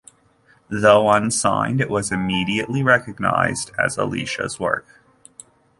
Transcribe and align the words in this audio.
Though 0.67 1.11
unsigned, 1.11 1.79
it 1.79 1.87
was 1.87 2.11
immediately 2.11 2.81
recognised 2.81 3.69
as 3.77 3.99
Alicia's 3.99 4.59
work. 4.59 4.87